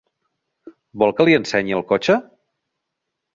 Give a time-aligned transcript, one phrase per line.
[1.03, 2.17] Vol que li ensenyi el cotxe?